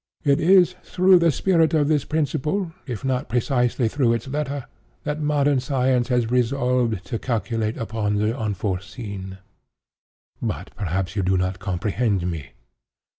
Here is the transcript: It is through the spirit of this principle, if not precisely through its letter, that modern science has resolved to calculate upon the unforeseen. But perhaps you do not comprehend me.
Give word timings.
It 0.23 0.39
is 0.39 0.73
through 0.81 1.19
the 1.19 1.29
spirit 1.31 1.75
of 1.75 1.87
this 1.87 2.05
principle, 2.05 2.71
if 2.87 3.05
not 3.05 3.29
precisely 3.29 3.87
through 3.87 4.13
its 4.13 4.27
letter, 4.27 4.65
that 5.03 5.21
modern 5.21 5.59
science 5.59 6.07
has 6.07 6.31
resolved 6.31 7.05
to 7.05 7.19
calculate 7.19 7.77
upon 7.77 8.15
the 8.15 8.35
unforeseen. 8.35 9.37
But 10.41 10.71
perhaps 10.75 11.15
you 11.15 11.21
do 11.21 11.37
not 11.37 11.59
comprehend 11.59 12.25
me. 12.31 12.53